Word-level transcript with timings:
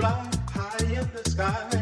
fly 0.00 0.30
high 0.54 0.84
in 0.84 1.06
the 1.14 1.30
sky. 1.30 1.79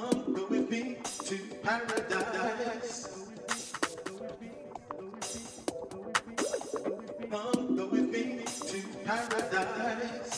come, 0.00 0.34
will 0.34 0.46
we 0.48 0.60
be 0.60 0.96
to 1.24 1.38
paradise? 1.62 3.08
Come, 7.30 7.76
will 7.76 7.88
we 7.88 8.02
be 8.02 8.44
to 8.44 8.82
paradise? 9.04 10.35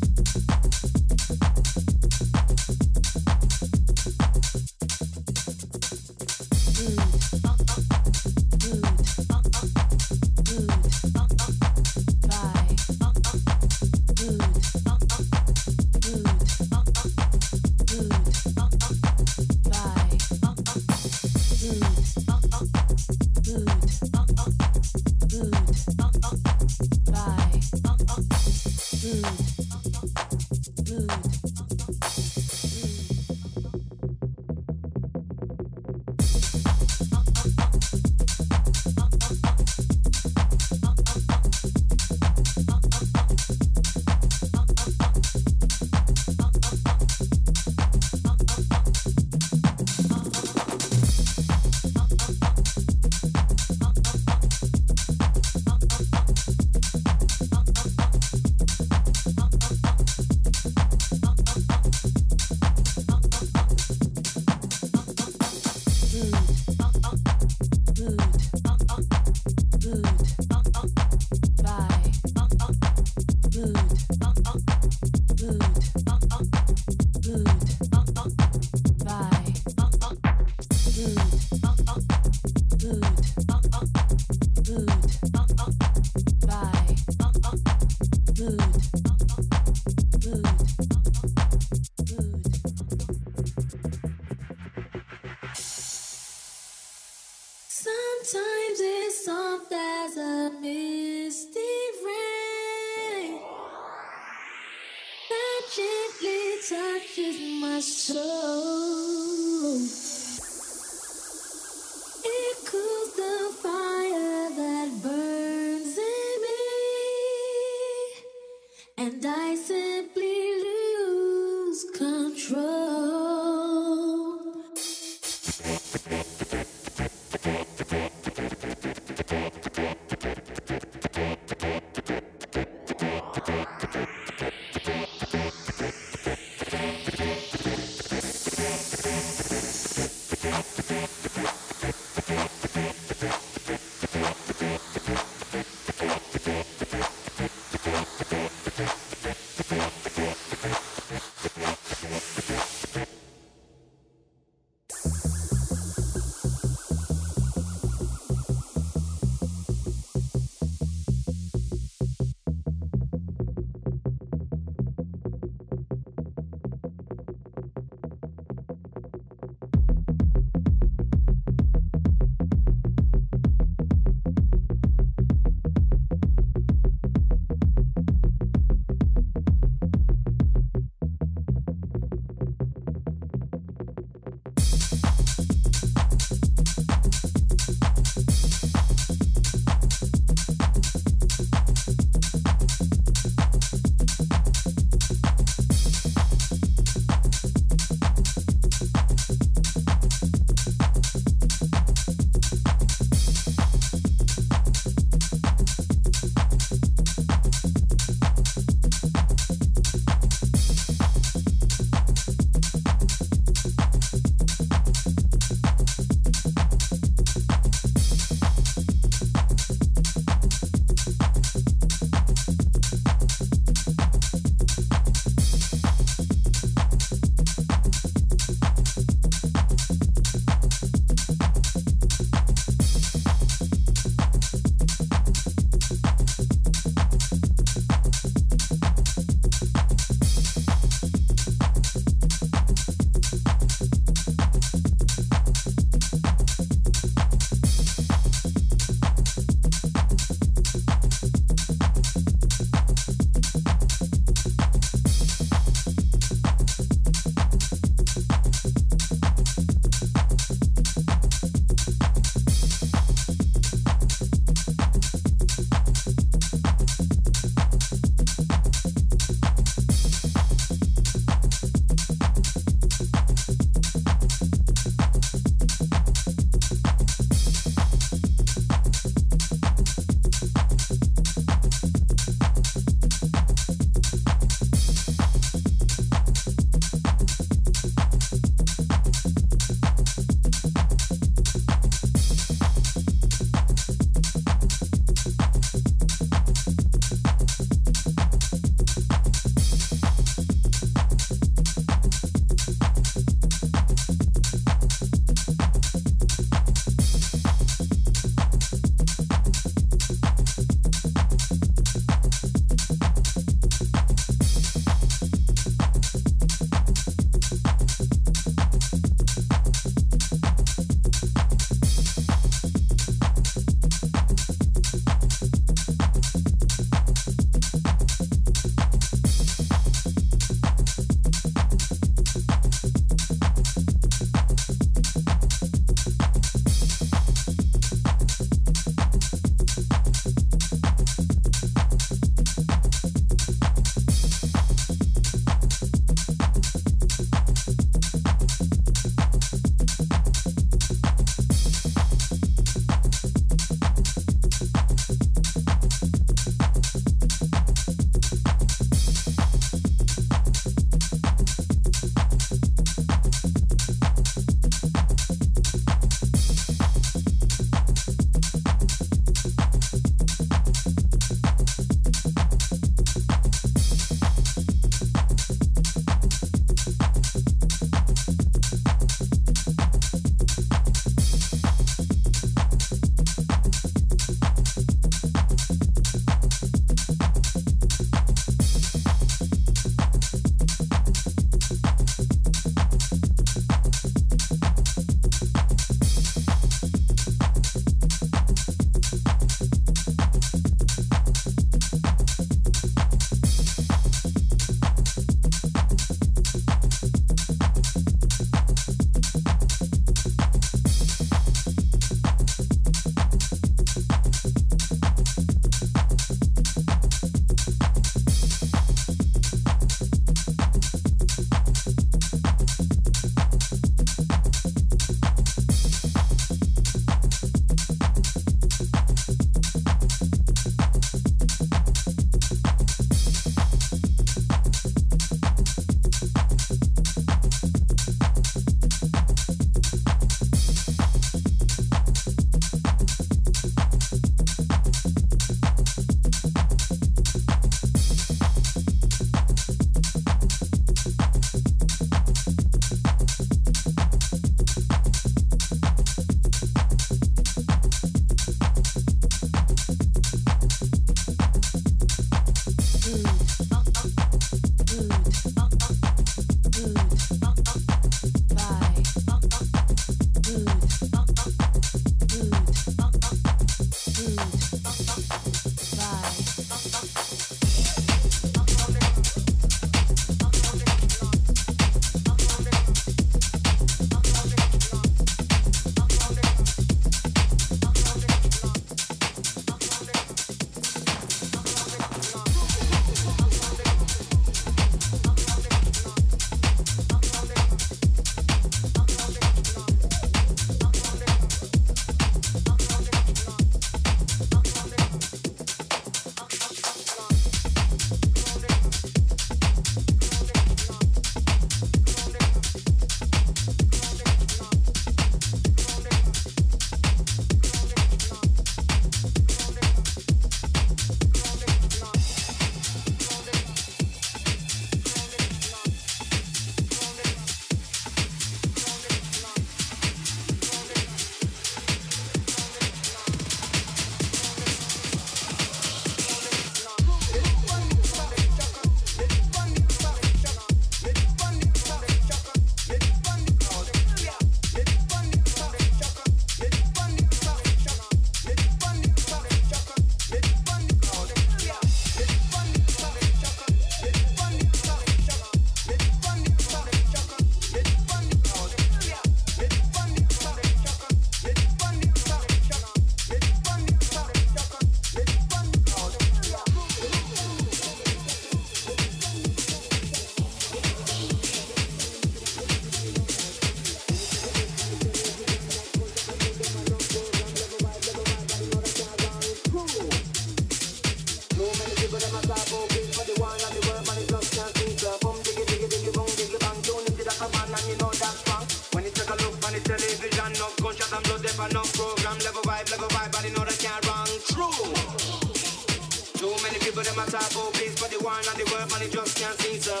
One 598.47 598.55
and 598.55 598.67
the 598.67 598.71
word 598.73 598.89
man 598.91 599.01
it 599.01 599.11
just 599.11 599.37
can't 599.37 599.59
see. 599.59 600.00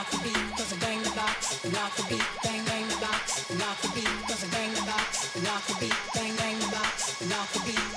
knock 0.00 0.10
the 0.12 0.18
beat, 0.24 0.56
doesn't 0.56 0.80
bang 0.80 1.02
the 1.02 1.10
box, 1.10 1.62
knock 1.72 1.94
the 1.96 2.02
beat, 2.04 2.24
bang 2.42 2.64
bang 2.64 2.88
the 2.88 2.96
box, 2.96 3.50
knock 3.50 3.78
the 3.82 3.88
beat, 3.88 4.08
doesn't 4.28 4.50
bang 4.50 4.72
the 4.72 4.80
box, 4.82 5.36
knock 5.44 5.62
the 5.66 5.74
beat, 5.78 5.94
bang 6.14 6.34
bang 6.36 6.58
the 6.58 6.68
box, 6.68 7.20
knock 7.28 7.48
the 7.52 7.60
beat. 7.66 7.89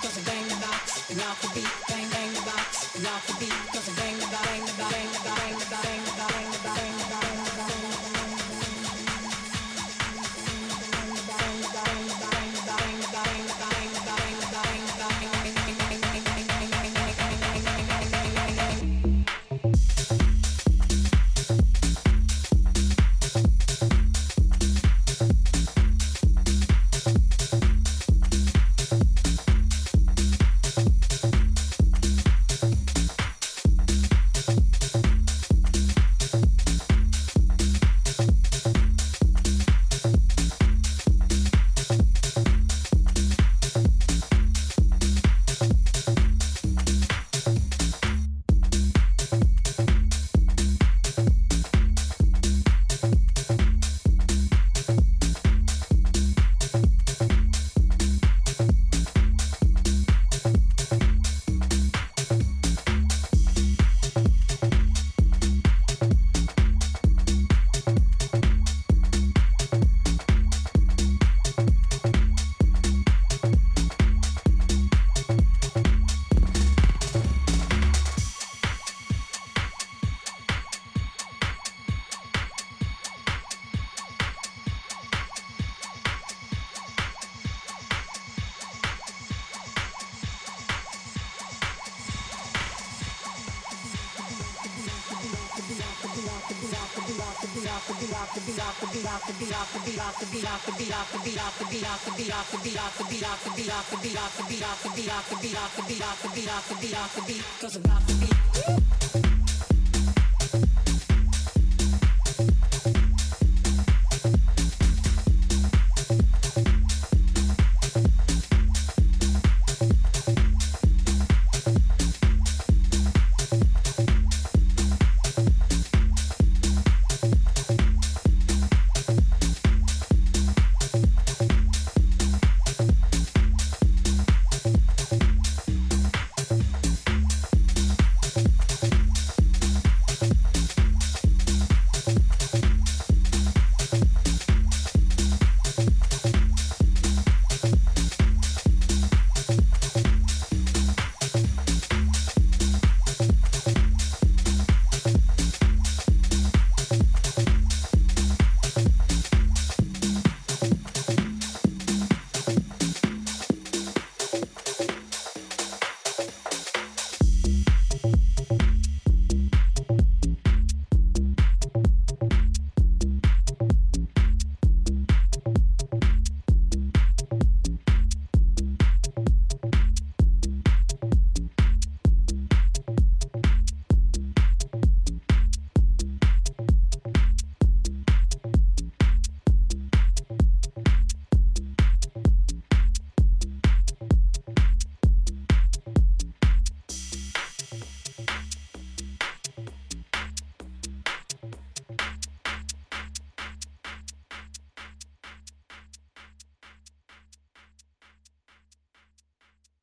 Beat. 107.28 109.33